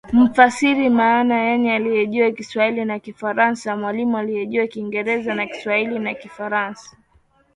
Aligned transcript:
mfasiri 0.13 0.89
maana 0.89 1.35
yeye 1.47 1.75
alijua 1.75 2.31
Kiswahili 2.31 2.85
na 2.85 2.99
Kifaransa 2.99 3.77
Mwalimu 3.77 4.17
alijua 4.17 4.67
Kiingereza 4.67 5.35
na 5.35 5.45
Kiswahili 5.47 5.99
na 5.99 6.13
kifaransa 6.13 6.97